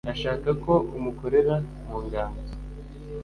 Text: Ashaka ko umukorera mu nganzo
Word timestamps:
Ashaka 0.13 0.49
ko 0.63 0.73
umukorera 0.97 1.55
mu 1.87 1.97
nganzo 2.05 2.53